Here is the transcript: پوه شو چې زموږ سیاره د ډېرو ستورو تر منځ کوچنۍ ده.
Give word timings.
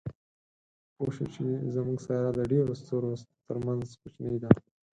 پوه 0.95 1.09
شو 1.15 1.25
چې 1.33 1.43
زموږ 1.75 1.97
سیاره 2.05 2.31
د 2.35 2.39
ډېرو 2.51 2.73
ستورو 2.81 3.11
تر 3.47 3.55
منځ 3.65 3.85
کوچنۍ 4.01 4.37
ده. 4.43 4.49